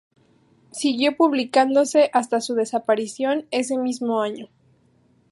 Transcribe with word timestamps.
Siguió 0.71 1.15
publicándose 1.15 2.09
hasta 2.11 2.41
su 2.41 2.55
desaparición 2.55 3.45
ese 3.51 3.77
mismo 3.77 4.19
año. 4.21 4.49